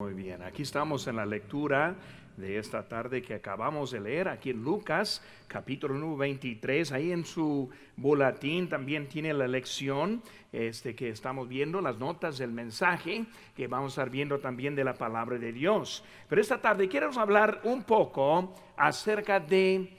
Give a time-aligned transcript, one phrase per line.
[0.00, 1.96] Muy bien, aquí estamos en la lectura
[2.36, 7.24] de esta tarde que acabamos de leer, aquí en Lucas, capítulo número 23, ahí en
[7.24, 10.22] su boletín también tiene la lección
[10.52, 13.26] este, que estamos viendo, las notas del mensaje,
[13.56, 16.04] que vamos a estar viendo también de la palabra de Dios.
[16.28, 19.98] Pero esta tarde quiero hablar un poco acerca de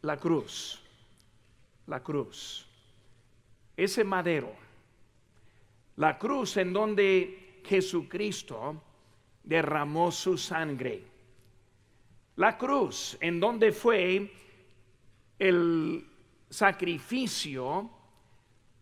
[0.00, 0.82] la cruz,
[1.86, 2.66] la cruz,
[3.76, 4.54] ese madero,
[5.96, 8.80] la cruz en donde Jesucristo,
[9.44, 11.04] derramó su sangre.
[12.36, 14.32] La cruz, en donde fue
[15.38, 16.04] el
[16.50, 17.90] sacrificio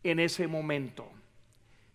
[0.02, 1.11] en ese momento.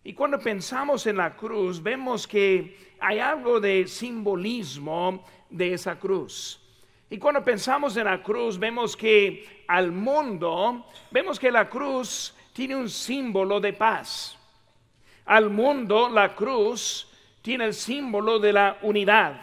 [0.04, 6.62] Y cuando pensamos en la cruz, vemos que hay algo de simbolismo de esa cruz.
[7.10, 12.76] Y cuando pensamos en la cruz, vemos que al mundo, vemos que la cruz tiene
[12.76, 14.38] un símbolo de paz.
[15.26, 17.08] Al mundo, la cruz
[17.48, 19.40] tiene el símbolo de la unidad.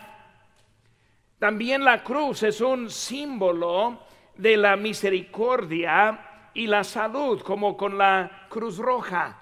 [1.39, 3.99] También la cruz es un símbolo
[4.37, 9.41] de la misericordia y la salud, como con la cruz roja.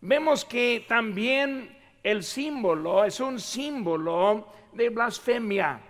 [0.00, 5.80] Vemos que también el símbolo es un símbolo de blasfemia.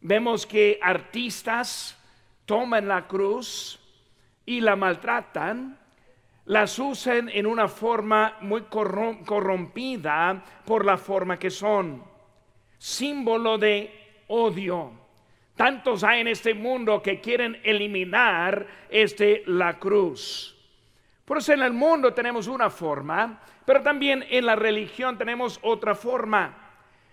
[0.00, 1.94] Vemos que artistas
[2.46, 3.78] toman la cruz
[4.46, 5.78] y la maltratan
[6.46, 12.02] las usan en una forma muy corrompida por la forma que son.
[12.78, 14.92] Símbolo de odio.
[15.56, 20.56] Tantos hay en este mundo que quieren eliminar este la cruz.
[21.24, 25.94] Por eso en el mundo tenemos una forma, pero también en la religión tenemos otra
[25.96, 26.56] forma.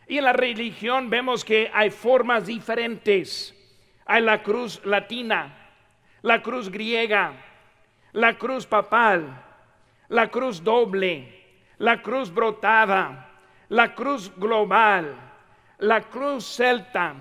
[0.08, 3.56] Y en la religión vemos que hay formas diferentes.
[4.06, 5.72] Hay la cruz latina,
[6.22, 7.34] la cruz griega,
[8.14, 9.44] la cruz papal,
[10.10, 11.28] la cruz doble,
[11.80, 13.30] la cruz brotada,
[13.70, 15.16] la cruz global,
[15.80, 17.16] la cruz celta,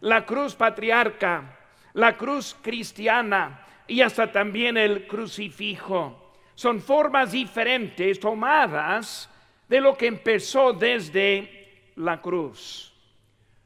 [0.00, 1.58] la cruz patriarca,
[1.94, 6.32] la cruz cristiana y hasta también el crucifijo.
[6.54, 9.30] Son formas diferentes tomadas
[9.68, 12.92] de lo que empezó desde la cruz.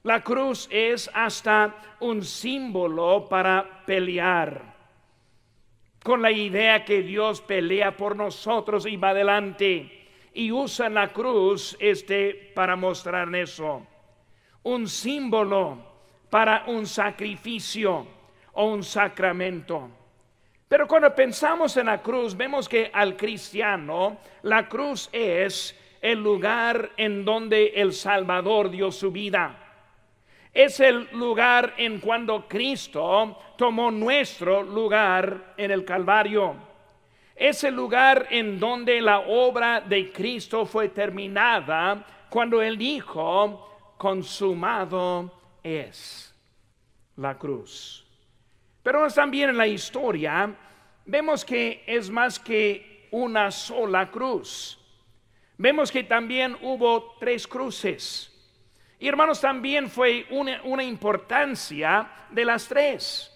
[0.02, 4.75] La cruz es hasta un símbolo para pelear
[6.06, 11.76] con la idea que Dios pelea por nosotros y va adelante y usa la cruz
[11.80, 13.84] este para mostrar eso.
[14.62, 15.78] Un símbolo
[16.30, 18.06] para un sacrificio
[18.52, 19.90] o un sacramento.
[20.68, 26.92] Pero cuando pensamos en la cruz, vemos que al cristiano la cruz es el lugar
[26.96, 29.65] en donde el Salvador dio su vida
[30.56, 36.56] es el lugar en cuando Cristo tomó nuestro lugar en el Calvario.
[37.34, 45.30] Es el lugar en donde la obra de Cristo fue terminada cuando Él dijo, consumado
[45.62, 46.34] es
[47.16, 48.06] la cruz.
[48.82, 50.56] Pero también en la historia
[51.04, 54.78] vemos que es más que una sola cruz.
[55.58, 58.32] Vemos que también hubo tres cruces.
[58.98, 63.32] Y hermanos, también fue una, importancia de las tres.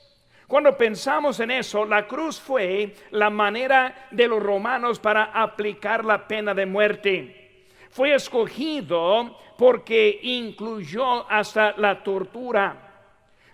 [0.46, 6.26] Cuando pensamos en eso, la cruz fue la manera de los romanos para aplicar la
[6.26, 7.66] pena de muerte.
[7.90, 12.86] Fue escogido porque incluyó hasta la tortura.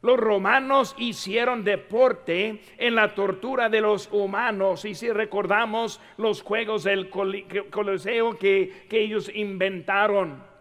[0.00, 4.84] Los romanos hicieron deporte en la tortura de los humanos.
[4.84, 10.55] Y si recordamos los juegos del Coliseo que, que ellos inventaron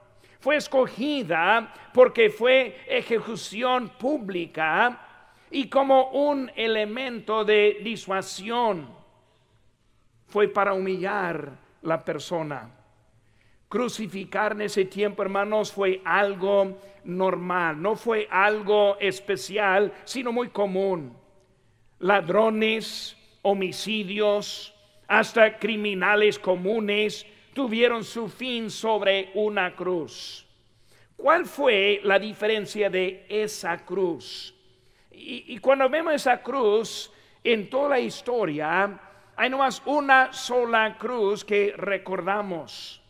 [0.45, 5.01] fue escogida porque fue ejecución pública
[5.49, 8.87] y como un elemento de disuasión.
[10.27, 12.69] Fue para humillar la persona.
[13.67, 21.17] Crucificar en ese tiempo, hermanos, fue algo normal, no fue algo especial, sino muy común.
[21.97, 24.75] Ladrones, homicidios,
[25.07, 30.45] hasta criminales comunes tuvieron su fin sobre una cruz.
[31.15, 34.53] ¿Cuál fue la diferencia de esa cruz?
[35.09, 37.09] Y, cuando vemos esa cruz
[37.41, 38.99] en toda la historia,
[39.37, 43.01] hay nomás una sola cruz que recordamos.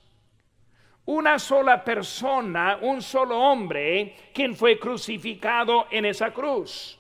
[1.06, 7.00] Una sola persona, un solo hombre, quien fue crucificado en esa cruz.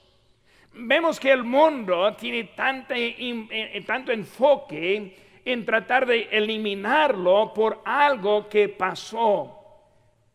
[0.73, 8.67] Vemos que el mundo tiene eh, tanto enfoque en tratar de eliminarlo por algo que
[8.67, 9.61] pasó.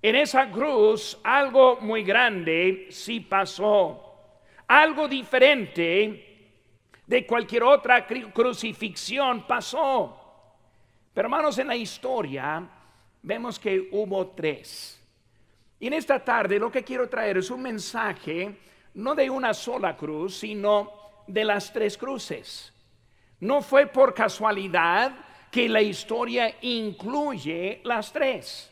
[0.00, 4.06] En esa cruz algo muy grande sí pasó.
[4.68, 6.30] Algo diferente
[7.04, 10.16] de cualquier otra crucifixión pasó.
[11.12, 12.66] Pero hermanos, en la historia
[13.20, 14.96] vemos que hubo tres.
[15.80, 18.56] Y en esta tarde lo que quiero traer es un mensaje
[18.94, 20.92] no de una sola cruz, sino
[21.26, 22.72] de las tres cruces.
[23.40, 25.12] No fue por casualidad
[25.50, 28.70] que la historia incluye las tres.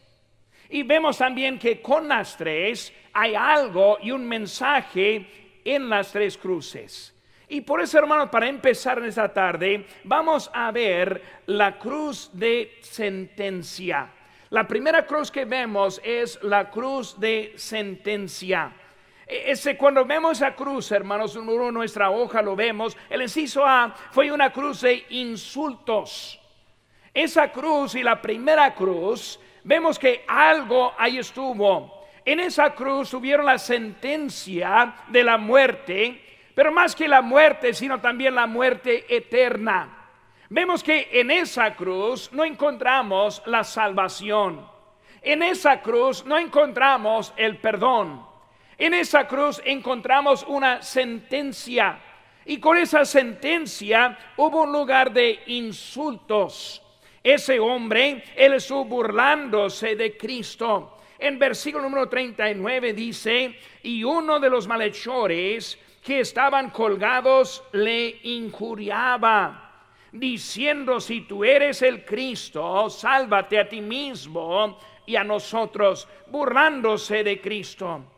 [0.71, 6.37] Y vemos también que con las tres hay algo y un mensaje en las tres
[6.37, 7.15] cruces.
[7.49, 12.79] Y por eso, hermanos, para empezar en esta tarde, vamos a ver la cruz de
[12.83, 14.11] sentencia.
[14.51, 18.73] La primera cruz que vemos es la cruz de sentencia.
[19.29, 21.45] Ese, cuando vemos esa cruz, hermanos, en
[21.75, 26.41] nuestra hoja lo vemos, el inciso A fue una cruz de insultos.
[27.13, 32.07] Esa cruz y la primera cruz, vemos que algo ahí estuvo.
[32.25, 36.23] En esa cruz tuvieron la sentencia de la muerte,
[36.55, 40.07] pero más que la muerte, sino también la muerte eterna.
[40.49, 44.67] Vemos que en esa cruz no encontramos la salvación.
[45.21, 48.28] En esa cruz no encontramos el perdón.
[48.79, 52.01] En esa cruz encontramos una sentencia.
[52.47, 56.81] Y con esa sentencia hubo un lugar de insultos.
[57.23, 60.97] Ese hombre, él estuvo burlándose de Cristo.
[61.19, 69.65] En versículo número 39 dice, y uno de los malhechores que estaban colgados le injuriaba
[70.13, 77.41] diciendo, si tú eres el Cristo, sálvate a ti mismo y a nosotros, burlándose de
[77.41, 78.18] Cristo.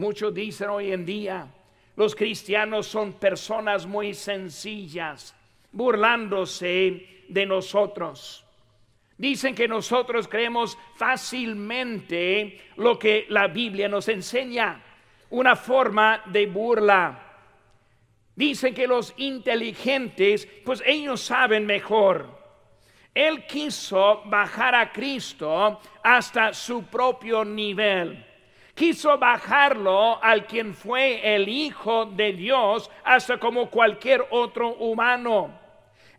[0.00, 1.46] Muchos dicen hoy en día,
[1.94, 5.34] los cristianos son personas muy sencillas,
[5.72, 8.42] burlándose de nosotros.
[9.18, 14.82] Dicen que nosotros creemos fácilmente lo que la Biblia nos enseña,
[15.28, 17.22] una forma de burla.
[18.34, 22.26] Dicen que los inteligentes, pues ellos saben mejor.
[23.14, 28.29] Él quiso bajar a Cristo hasta su propio nivel.
[28.80, 35.50] Quiso bajarlo al quien fue el Hijo de Dios hasta como cualquier otro humano.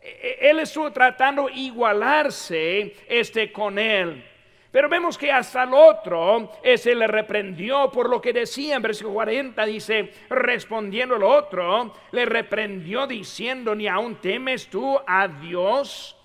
[0.00, 4.24] E-, e-, él estuvo tratando igualarse este con él.
[4.70, 9.14] Pero vemos que hasta el otro se le reprendió por lo que decía en versículo
[9.14, 16.16] 40, dice, respondiendo el otro, le reprendió diciendo, ni aún temes tú a Dios.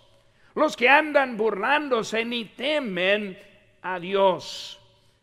[0.53, 3.39] Los que andan burlándose ni temen
[3.81, 4.79] a Dios.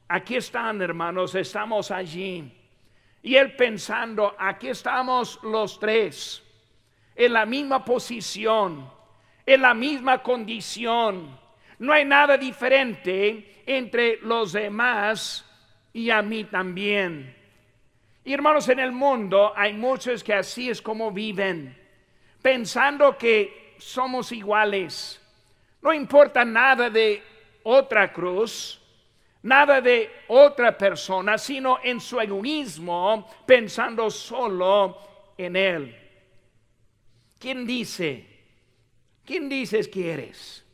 [0.08, 2.52] Aquí están, hermanos, estamos allí.
[3.22, 6.42] Y él pensando, aquí estamos los tres,
[7.16, 8.90] en la misma posición,
[9.46, 11.44] en la misma condición
[11.78, 15.44] no hay nada diferente entre los demás
[15.92, 17.34] y a mí también.
[18.24, 21.76] Y hermanos, en el mundo hay muchos que así es como viven,
[22.40, 25.20] pensando que somos iguales.
[25.82, 27.22] No importa nada de
[27.64, 28.80] otra cruz,
[29.44, 34.98] nada de otra persona, sino en su egoísmo, pensando solo
[35.36, 35.96] en él.
[37.38, 38.26] ¿Quién dice?
[39.24, 40.64] ¿Quién dices que eres?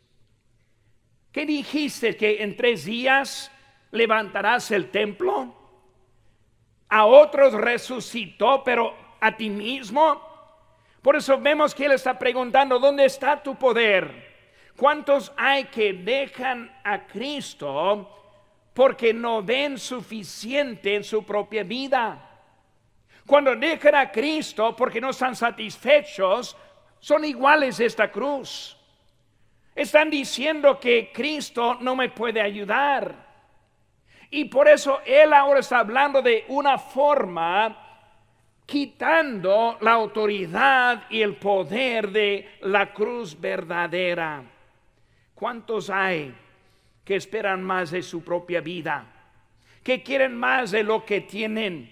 [1.33, 3.51] ¿Qué dijiste que en tres días
[3.91, 5.53] levantarás el templo?
[6.89, 10.23] A otros resucitó, pero a ti mismo.
[11.03, 14.31] Por eso vemos que él está preguntando, ¿dónde está tu poder?
[14.77, 18.20] ¿Cuántos hay que dejan a Cristo
[18.75, 22.31] porque no ven suficiente en su propia vida?
[23.27, 26.57] Cuando dejan a Cristo porque no están satisfechos,
[26.99, 28.77] son iguales esta cruz.
[29.75, 33.29] Están diciendo que Cristo no me puede ayudar.
[34.31, 37.91] Y por eso Él ahora está hablando de una forma
[38.67, 44.45] quitando la autoridad y el poder de la cruz verdadera.
[45.35, 46.33] ¿Cuántos hay
[47.11, 49.05] que esperan más de su propia vida?
[49.83, 51.91] Que quieren más de lo que tienen?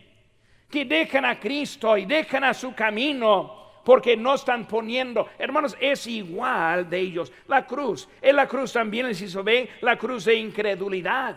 [0.70, 6.06] Que dejan a Cristo y dejan a su camino porque no están poniendo, hermanos, es
[6.06, 7.32] igual de ellos.
[7.48, 11.34] La cruz, en la cruz también les hizo ver la cruz de incredulidad.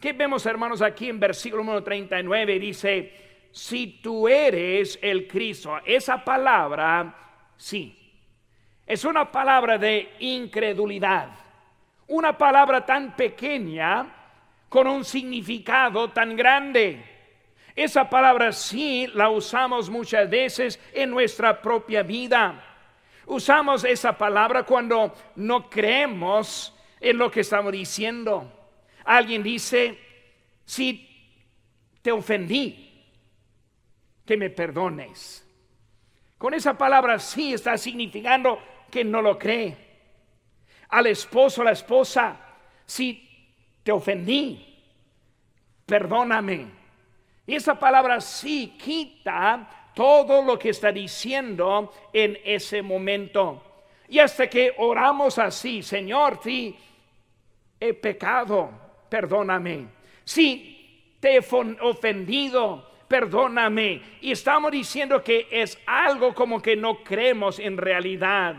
[0.00, 2.58] ¿Qué vemos, hermanos, aquí en versículo número 39?
[2.58, 3.12] Dice,
[3.52, 7.14] si tú eres el Cristo, esa palabra,
[7.56, 7.96] sí,
[8.84, 11.28] es una palabra de incredulidad,
[12.10, 14.06] una palabra tan pequeña
[14.68, 17.04] con un significado tan grande.
[17.74, 22.64] Esa palabra sí la usamos muchas veces en nuestra propia vida.
[23.26, 28.52] Usamos esa palabra cuando no creemos en lo que estamos diciendo.
[29.04, 29.96] Alguien dice,
[30.64, 31.08] si
[32.02, 32.88] te ofendí,
[34.26, 35.46] que me perdones.
[36.38, 39.89] Con esa palabra sí está significando que no lo cree.
[40.90, 42.36] Al esposo, a la esposa,
[42.84, 43.28] si
[43.82, 44.66] te ofendí,
[45.86, 46.66] perdóname.
[47.46, 53.62] Y esa palabra sí quita todo lo que está diciendo en ese momento.
[54.08, 56.76] Y hasta que oramos así, Señor, sí,
[57.78, 58.70] he pecado,
[59.08, 59.86] perdóname.
[60.24, 61.38] Si te he
[61.80, 64.02] ofendido, perdóname.
[64.20, 68.56] Y estamos diciendo que es algo como que no creemos en realidad.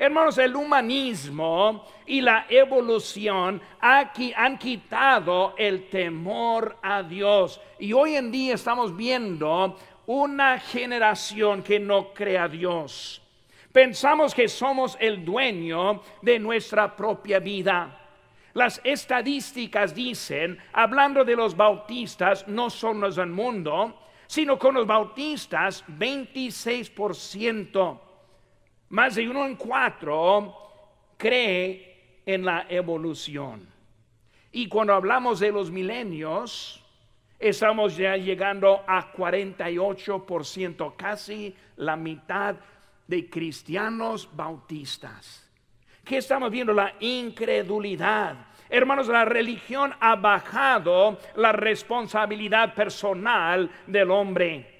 [0.00, 7.60] Hermanos, el humanismo y la evolución aquí han quitado el temor a Dios.
[7.80, 9.76] Y hoy en día estamos viendo
[10.06, 13.20] una generación que no cree a Dios.
[13.72, 18.00] Pensamos que somos el dueño de nuestra propia vida.
[18.54, 24.86] Las estadísticas dicen, hablando de los bautistas, no son los del mundo, sino con los
[24.86, 27.98] bautistas 26%.
[28.90, 30.54] Más de uno en cuatro
[31.16, 33.68] cree en la evolución.
[34.52, 36.84] Y cuando hablamos de los milenios,
[37.38, 42.56] estamos ya llegando a 48%, casi la mitad
[43.06, 45.44] de cristianos bautistas.
[46.04, 46.72] ¿Qué estamos viendo?
[46.72, 48.46] La incredulidad.
[48.70, 54.77] Hermanos, la religión ha bajado la responsabilidad personal del hombre.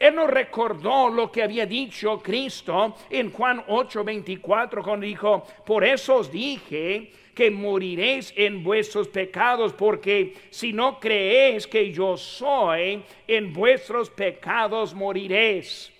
[0.00, 6.16] Él nos recordó lo que había dicho Cristo en Juan 8:24 cuando dijo, por eso
[6.16, 13.52] os dije que moriréis en vuestros pecados, porque si no creéis que yo soy, en
[13.52, 15.92] vuestros pecados moriréis.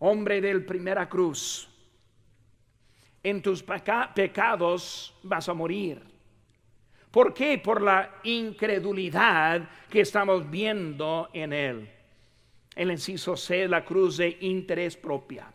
[0.00, 1.68] Hombre del primera cruz,
[3.22, 6.02] en tus pecados vas a morir.
[7.12, 7.58] ¿Por qué?
[7.58, 11.93] Por la incredulidad que estamos viendo en él
[12.74, 15.52] el inciso C, la cruz de interés propia.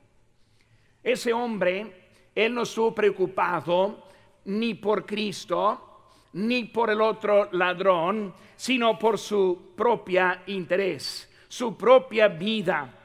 [1.04, 1.94] Ese hombre,
[2.36, 4.04] él no estuvo preocupado
[4.46, 5.90] ni por Cristo,
[6.34, 12.96] ni por el otro ladrón, sino por su propia interés, su propia vida.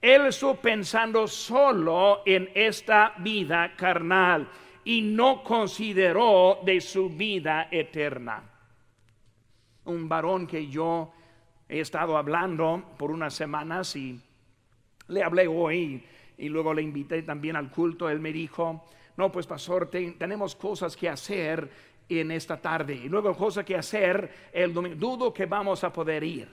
[0.00, 4.48] Él estuvo pensando solo en esta vida carnal
[4.84, 8.42] y no consideró de su vida eterna.
[9.86, 11.12] Un varón que yo
[11.68, 14.20] he estado hablando por unas semanas y
[15.08, 16.04] le hablé hoy
[16.36, 18.08] y luego le invité también al culto.
[18.08, 18.84] Él me dijo,
[19.16, 21.70] no, pues pastor, tenemos cosas que hacer
[22.08, 24.96] en esta tarde y luego cosas que hacer el domingo.
[24.96, 26.48] Dudo que vamos a poder ir.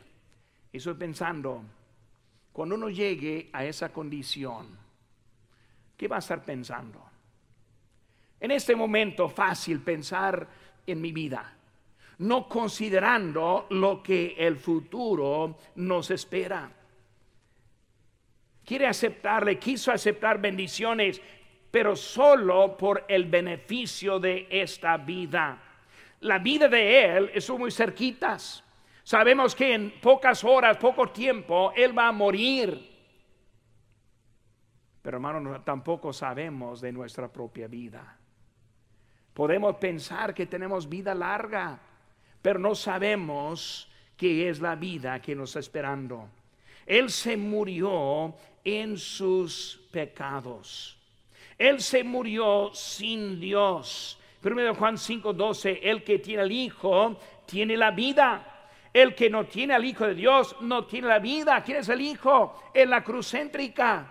[0.71, 1.63] Y estoy pensando,
[2.53, 4.67] cuando uno llegue a esa condición,
[5.97, 7.03] ¿qué va a estar pensando?
[8.39, 10.47] En este momento fácil pensar
[10.87, 11.57] en mi vida
[12.21, 16.71] no considerando lo que el futuro nos espera.
[18.63, 21.19] Quiere aceptarle, quiso aceptar bendiciones,
[21.71, 25.61] pero solo por el beneficio de esta vida.
[26.19, 28.63] La vida de Él es muy cerquitas.
[29.03, 32.89] Sabemos que en pocas horas, poco tiempo, Él va a morir.
[35.01, 38.15] Pero hermano, tampoco sabemos de nuestra propia vida.
[39.33, 41.79] Podemos pensar que tenemos vida larga,
[42.41, 46.29] pero no sabemos qué es la vida que nos está esperando.
[46.85, 50.97] Él se murió en sus pecados.
[51.57, 54.17] Él se murió sin Dios.
[54.41, 58.47] Primero Juan 5:12, el que tiene al Hijo tiene la vida.
[58.93, 61.61] El que no tiene al Hijo de Dios no tiene la vida.
[61.63, 62.71] ¿Quién es el Hijo?
[62.73, 64.05] En la cruz céntrica.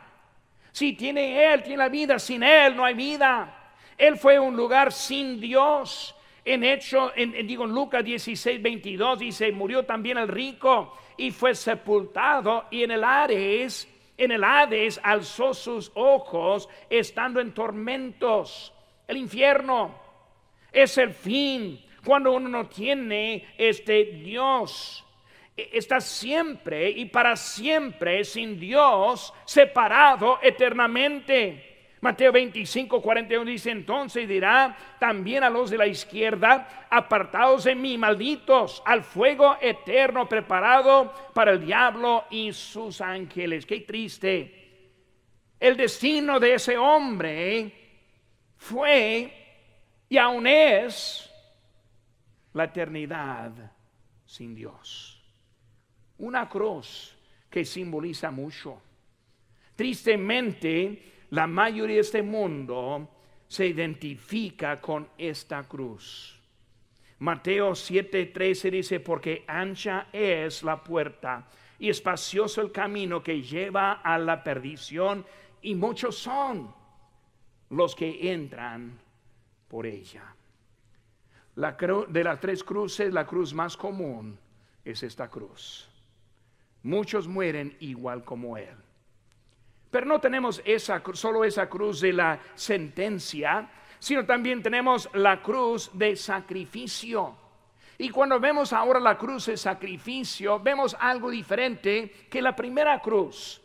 [0.72, 2.18] Si tiene Él, tiene la vida.
[2.18, 3.72] Sin Él no hay vida.
[3.98, 6.14] Él fue un lugar sin Dios.
[6.44, 11.54] En hecho, en, digo en Lucas 16, 22 dice, murió también el rico y fue
[11.54, 18.72] sepultado y en el Hades, en el Hades alzó sus ojos estando en tormentos.
[19.06, 19.94] El infierno
[20.72, 25.04] es el fin cuando uno no tiene este Dios.
[25.56, 31.69] E, está siempre y para siempre sin Dios, separado eternamente.
[32.00, 37.98] Mateo 25, 41 dice, entonces dirá también a los de la izquierda, apartados de mí,
[37.98, 43.66] malditos, al fuego eterno preparado para el diablo y sus ángeles.
[43.66, 44.60] Qué triste.
[45.58, 47.70] El destino de ese hombre
[48.56, 49.34] fue
[50.08, 51.30] y aún es
[52.54, 53.52] la eternidad
[54.24, 55.22] sin Dios.
[56.16, 57.14] Una cruz
[57.50, 58.82] que simboliza mucho.
[59.76, 63.08] Tristemente, la mayoría de este mundo
[63.46, 66.38] se identifica con esta cruz.
[67.20, 71.46] Mateo 7:13 dice, porque ancha es la puerta
[71.78, 75.24] y espacioso el camino que lleva a la perdición,
[75.62, 76.72] y muchos son
[77.70, 78.98] los que entran
[79.68, 80.34] por ella.
[81.56, 81.72] La
[82.08, 84.38] de las tres cruces, la cruz más común
[84.84, 85.88] es esta cruz.
[86.82, 88.76] Muchos mueren igual como Él.
[89.90, 93.68] Pero no tenemos esa, solo esa cruz de la sentencia,
[93.98, 97.36] sino también tenemos la cruz de sacrificio.
[97.98, 103.60] Y cuando vemos ahora la cruz de sacrificio, vemos algo diferente que la primera cruz.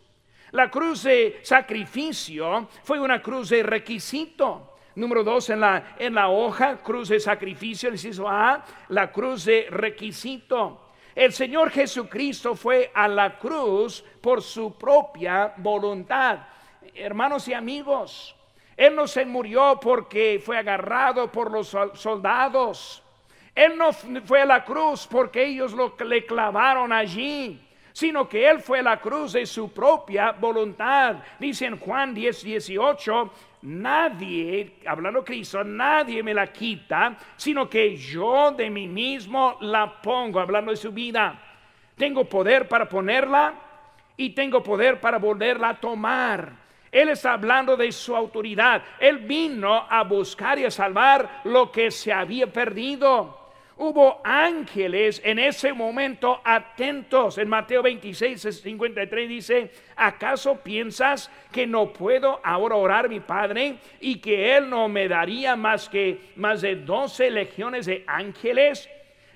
[0.52, 4.74] La cruz de sacrificio fue una cruz de requisito.
[4.96, 9.68] Número dos, en la, en la hoja, cruz de sacrificio, inciso A, la cruz de
[9.70, 10.85] requisito.
[11.16, 16.40] El Señor Jesucristo fue a la cruz por su propia voluntad.
[16.94, 18.36] Hermanos y amigos,
[18.76, 23.02] Él no se murió porque fue agarrado por los soldados.
[23.56, 27.65] Él no fue a la cruz porque ellos lo, le clavaron allí,
[27.96, 31.16] sino que Él fue a la cruz de su propia voluntad.
[31.40, 38.52] Dice en Juan 10, 18, nadie, hablando Cristo, nadie me la quita, sino que yo
[38.52, 41.42] de mí mismo la pongo, hablando de su vida.
[41.96, 43.54] Tengo poder para ponerla
[44.18, 46.52] y tengo poder para volverla a tomar.
[46.92, 48.84] Él está hablando de su autoridad.
[49.00, 53.45] Él vino a buscar y a salvar lo que se había perdido.
[53.78, 57.38] Hubo ángeles en ese momento atentos.
[57.38, 64.20] En Mateo 26, 53 dice, ¿acaso piensas que no puedo ahora orar mi Padre y
[64.20, 68.90] que Él no me daría más que más de 12 legiones de ángeles?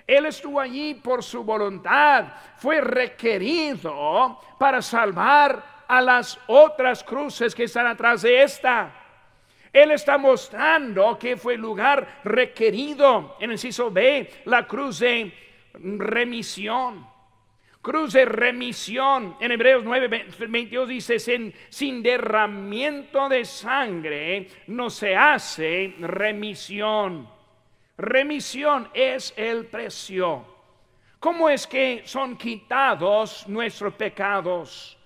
[0.07, 2.27] Él estuvo allí por su voluntad,
[2.57, 8.91] fue requerido para salvar a las otras cruces que están atrás de esta.
[9.71, 13.37] Él está mostrando que fue el lugar requerido.
[13.39, 15.31] En el inciso B, la cruz de
[15.73, 17.07] remisión.
[17.81, 19.37] Cruz de remisión.
[19.39, 27.29] En Hebreos 9, 22 dice, sin, sin derramiento de sangre no se hace remisión.
[27.97, 30.45] Remisión es el precio.
[31.19, 34.97] ¿Cómo es que son quitados nuestros pecados?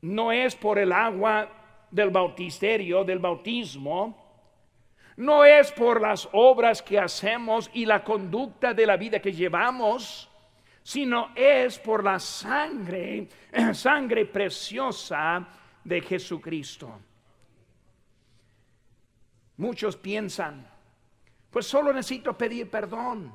[0.00, 1.48] No es por el agua
[1.94, 4.20] del bautisterio, del bautismo,
[5.16, 10.28] no es por las obras que hacemos y la conducta de la vida que llevamos,
[10.82, 13.28] sino es por la sangre,
[13.72, 15.46] sangre preciosa
[15.84, 16.98] de Jesucristo.
[19.58, 20.66] Muchos piensan,
[21.48, 23.32] pues solo necesito pedir perdón.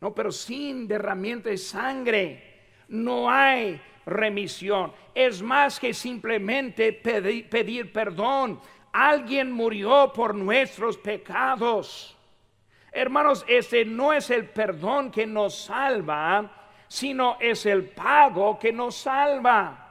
[0.00, 2.56] No, pero sin derramiento de sangre
[2.88, 4.92] no hay remisión.
[5.14, 8.60] Es más que simplemente pedir, perdón.
[8.92, 12.16] Alguien murió por nuestros pecados.
[12.92, 16.50] Hermanos, ese no es el perdón que nos salva,
[16.88, 19.82] sino es el pago que nos salva.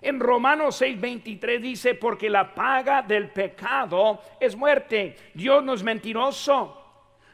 [0.00, 5.16] En Romanos 6:23 dice, porque la paga del pecado es muerte.
[5.34, 6.78] Dios no es mentiroso.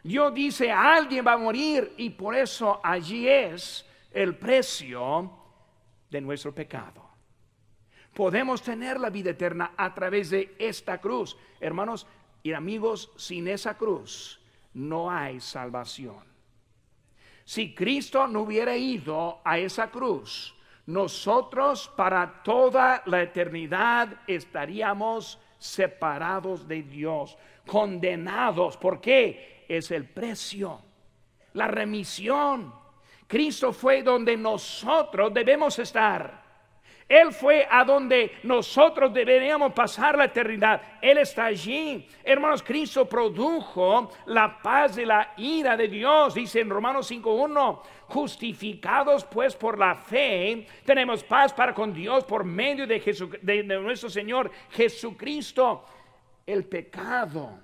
[0.03, 5.36] Dios dice, alguien va a morir y por eso allí es el precio
[6.17, 7.03] de nuestro pecado.
[8.15, 11.37] Podemos tener la vida eterna a través de esta cruz.
[11.61, 12.07] Hermanos
[12.43, 14.41] y amigos, sin esa cruz
[14.73, 16.25] no hay salvación.
[17.45, 20.55] Si Cristo no hubiera ido a esa cruz,
[20.87, 28.79] nosotros para toda la eternidad estaríamos separados de Dios, condenados.
[28.79, 29.67] ¿Por qué?
[29.69, 30.81] Es el precio,
[31.53, 32.86] la remisión
[33.27, 36.47] Cristo fue donde nosotros debemos estar.
[37.09, 40.83] Él fue a donde nosotros deberíamos pasar la eternidad.
[41.01, 42.09] Él está allí.
[42.25, 46.35] Hermanos, Cristo produjo la paz de la ira de Dios.
[46.35, 52.43] Dice en Romanos 5.1, justificados pues por la fe, tenemos paz para con Dios por
[52.43, 52.99] medio de,
[53.41, 55.85] de nuestro Señor Jesucristo.
[56.45, 57.61] El pecado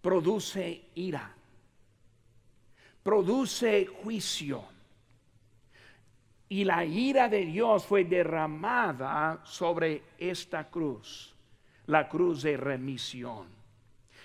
[0.00, 1.35] produce ira
[3.06, 4.64] produce juicio.
[6.48, 11.32] Y la ira de Dios fue derramada sobre esta cruz,
[11.86, 13.46] la cruz de remisión.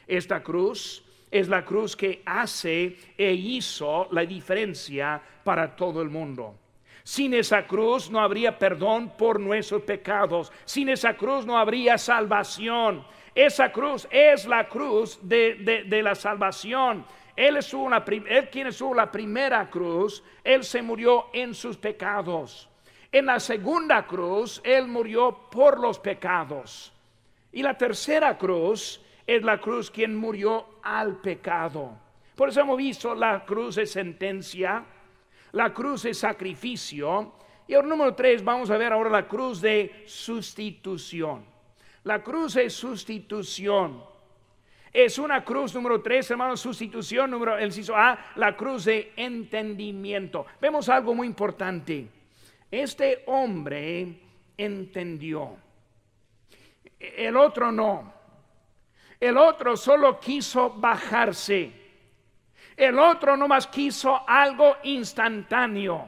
[0.07, 6.55] Esta cruz es la cruz que hace e hizo la diferencia para todo el mundo.
[7.03, 10.51] Sin esa cruz no habría perdón por nuestros pecados.
[10.65, 13.05] Sin esa cruz no habría salvación.
[13.35, 17.05] Esa cruz es la cruz de, de la salvación.
[17.41, 22.69] Él, es una, él quien la primera cruz, Él se murió en sus pecados.
[23.11, 26.93] En la segunda cruz, Él murió por los pecados.
[27.51, 31.97] Y la tercera cruz es la cruz quien murió al pecado.
[32.35, 34.85] Por eso hemos visto la cruz de sentencia,
[35.53, 37.33] la cruz de sacrificio.
[37.67, 41.43] Y el número tres, vamos a ver ahora la cruz de sustitución.
[42.03, 44.11] La cruz de sustitución.
[44.93, 50.45] Es una cruz número tres, hermano, sustitución número, el inciso A, la cruz de entendimiento.
[50.59, 52.07] Vemos algo muy importante.
[52.69, 54.19] Este hombre
[54.57, 55.55] entendió.
[56.99, 58.13] El otro no.
[59.19, 61.71] El otro solo quiso bajarse.
[62.75, 66.07] El otro nomás quiso algo instantáneo.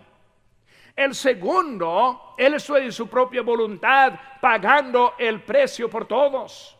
[0.95, 6.77] El segundo, él estuvo de su propia voluntad, pagando el precio por todos.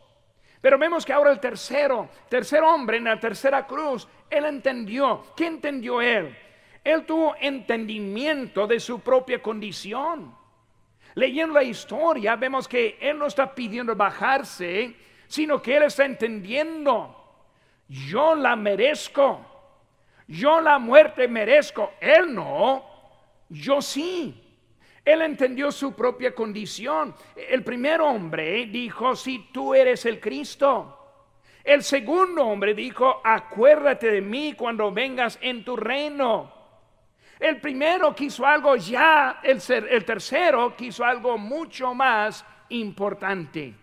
[0.64, 5.22] Pero vemos que ahora el tercero, tercer hombre en la tercera cruz, él entendió.
[5.36, 6.34] ¿Qué entendió él?
[6.82, 10.34] Él tuvo entendimiento de su propia condición.
[11.16, 14.96] Leyendo la historia, vemos que él no está pidiendo bajarse,
[15.26, 17.14] sino que él está entendiendo.
[17.86, 19.44] Yo la merezco.
[20.26, 21.92] Yo la muerte merezco.
[22.00, 22.86] Él no.
[23.50, 24.43] Yo sí.
[25.04, 27.14] Él entendió su propia condición.
[27.36, 31.00] El primer hombre dijo, si tú eres el Cristo.
[31.62, 36.52] El segundo hombre dijo, acuérdate de mí cuando vengas en tu reino.
[37.38, 43.74] El primero quiso algo ya, el, tercero quiso algo mucho más importante.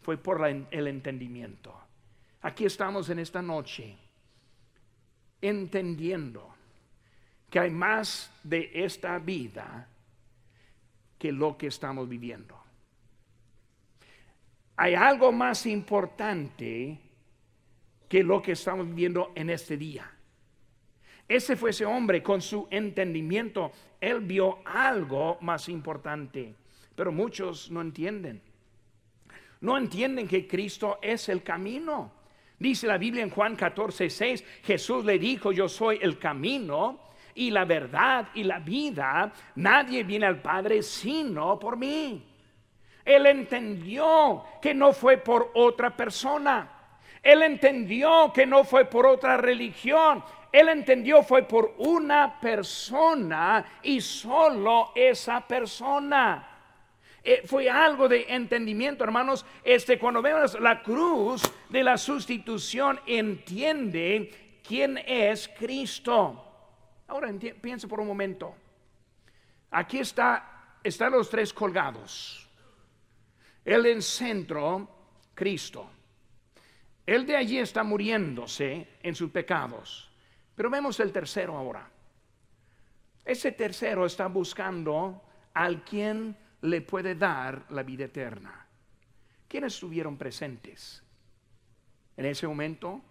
[0.00, 1.74] Fue por el entendimiento.
[2.42, 3.96] Aquí estamos en esta noche
[5.40, 6.54] entendiendo
[7.50, 9.88] que hay más de esta vida
[11.22, 12.60] que lo que estamos viviendo.
[14.74, 16.98] Hay algo más importante
[18.08, 20.10] que lo que estamos viviendo en este día.
[21.28, 23.70] Ese fue ese hombre con su entendimiento.
[24.00, 26.56] Él vio algo más importante,
[26.96, 28.42] pero muchos no entienden.
[29.60, 32.10] No entienden que Cristo es el camino.
[32.58, 37.50] Dice la Biblia en Juan 14, 6, Jesús le dijo, yo soy el camino, y
[37.50, 42.28] la verdad y la vida, nadie viene al Padre sino por mí.
[43.04, 46.70] Él entendió que no fue por otra persona.
[47.22, 50.22] Él entendió que no fue por otra religión.
[50.50, 56.48] Él entendió fue por una persona y solo esa persona.
[57.24, 59.46] Eh, fue algo de entendimiento, hermanos.
[59.62, 66.51] Este, cuando vemos la cruz de la sustitución, entiende quién es Cristo.
[67.12, 68.54] Ahora piense por un momento.
[69.72, 72.48] Aquí está, están los tres colgados.
[73.62, 74.88] El en centro,
[75.34, 75.90] Cristo.
[77.04, 80.10] El de allí está muriéndose en sus pecados.
[80.54, 81.86] Pero vemos el tercero ahora.
[83.26, 85.22] Ese tercero está buscando
[85.52, 88.66] al quien le puede dar la vida eterna.
[89.46, 91.02] ¿Quiénes estuvieron presentes?
[92.16, 93.02] En ese momento,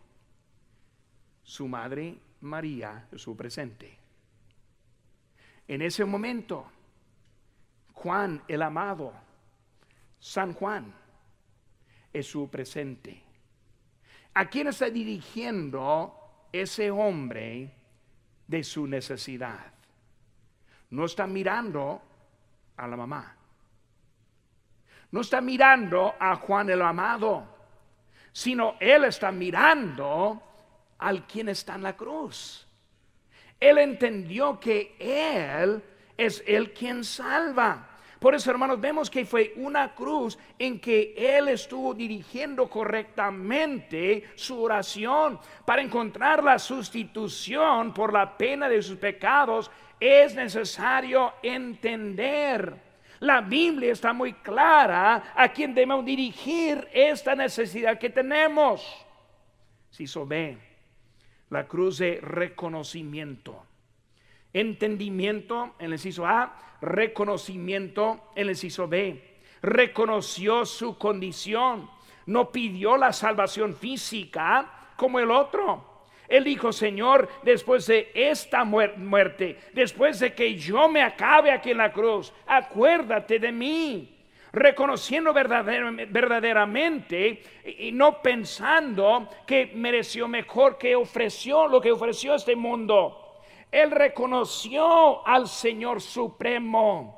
[1.44, 3.98] su madre María su presente.
[5.68, 6.70] En ese momento,
[7.94, 9.14] Juan el amado,
[10.20, 10.94] San Juan,
[12.12, 13.22] es su presente.
[14.34, 17.74] ¿A quién está dirigiendo ese hombre
[18.48, 19.74] de su necesidad?
[20.90, 22.02] No está mirando
[22.78, 23.36] a la mamá.
[25.12, 27.46] No está mirando a Juan el amado,
[28.32, 30.51] sino él está mirando
[31.02, 32.66] al quien está en la cruz.
[33.60, 35.84] Él entendió que Él
[36.18, 37.88] es el quien salva.
[38.20, 44.62] Por eso, hermanos, vemos que fue una cruz en que Él estuvo dirigiendo correctamente su
[44.62, 45.40] oración.
[45.66, 52.76] Para encontrar la sustitución por la pena de sus pecados, es necesario entender.
[53.22, 58.84] La Biblia está muy clara a quien debemos dirigir esta necesidad que tenemos.
[59.90, 60.71] Si so ve,
[61.52, 63.64] la cruz de reconocimiento.
[64.54, 69.38] Entendimiento en el inciso A, reconocimiento en el inciso B.
[69.62, 71.90] Reconoció su condición,
[72.26, 76.08] no pidió la salvación física como el otro.
[76.28, 81.78] Él dijo, Señor, después de esta muerte, después de que yo me acabe aquí en
[81.78, 84.21] la cruz, acuérdate de mí
[84.54, 93.18] reconociendo verdaderamente y no pensando que mereció mejor que ofreció lo que ofreció este mundo.
[93.72, 97.18] Él reconoció al Señor Supremo.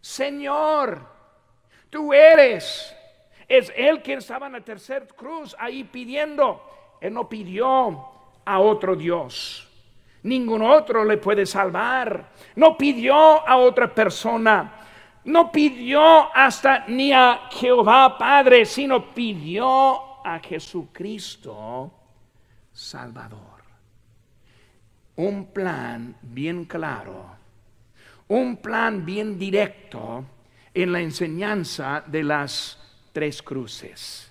[0.00, 1.00] Señor,
[1.88, 2.94] tú eres.
[3.48, 6.62] Es Él quien estaba en la tercera cruz ahí pidiendo.
[7.00, 8.04] Él no pidió
[8.44, 9.70] a otro Dios.
[10.22, 12.30] Ningún otro le puede salvar.
[12.56, 14.83] No pidió a otra persona
[15.24, 21.92] no pidió hasta ni a Jehová Padre, sino pidió a Jesucristo
[22.72, 23.40] Salvador.
[25.16, 27.36] Un plan bien claro,
[28.28, 30.24] un plan bien directo
[30.74, 32.78] en la enseñanza de las
[33.12, 34.30] tres cruces.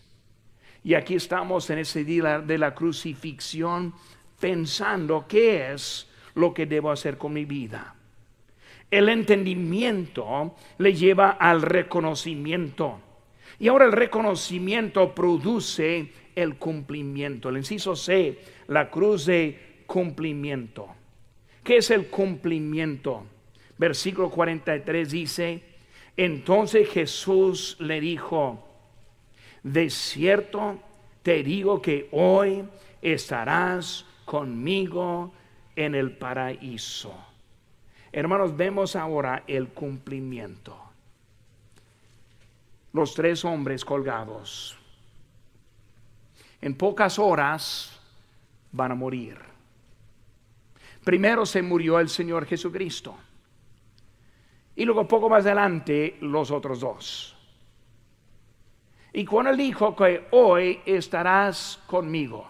[0.84, 3.94] Y aquí estamos en ese día de la crucifixión
[4.40, 7.96] pensando qué es lo que debo hacer con mi vida.
[8.94, 13.00] El entendimiento le lleva al reconocimiento.
[13.58, 17.50] Y ahora el reconocimiento produce el cumplimiento.
[17.50, 20.90] El inciso C, la cruz de cumplimiento.
[21.64, 23.26] ¿Qué es el cumplimiento?
[23.80, 25.64] Versículo 43 dice,
[26.16, 28.64] entonces Jesús le dijo,
[29.64, 30.78] de cierto
[31.24, 32.64] te digo que hoy
[33.02, 35.34] estarás conmigo
[35.76, 37.33] en el paraíso.
[38.16, 40.78] Hermanos, vemos ahora el cumplimiento.
[42.94, 44.78] Los tres hombres colgados.
[46.62, 48.00] En pocas horas
[48.72, 49.40] van a morir.
[51.04, 53.18] Primero se murió el Señor Jesucristo.
[54.76, 57.36] Y luego poco más adelante los otros dos.
[59.12, 62.48] Y cuando él dijo que hoy estarás conmigo,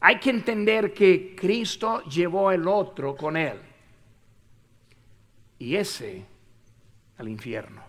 [0.00, 3.58] hay que entender que Cristo llevó el otro con él.
[5.58, 6.24] Y ese
[7.18, 7.82] al infierno.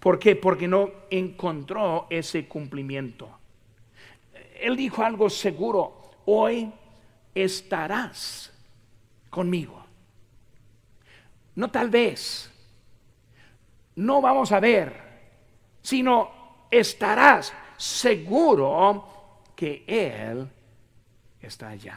[0.00, 0.36] ¿Por qué?
[0.36, 3.38] Porque no encontró ese cumplimiento.
[4.60, 6.72] Él dijo algo seguro, hoy
[7.34, 8.52] estarás
[9.30, 9.84] conmigo.
[11.54, 12.50] No tal vez,
[13.96, 15.06] no vamos a ver
[15.86, 20.50] sino estarás seguro que Él
[21.40, 21.94] está allá.